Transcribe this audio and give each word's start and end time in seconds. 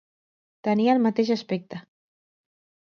Tenia 0.69 0.95
el 0.97 1.03
mateix 1.05 1.31
aspecte. 1.37 1.85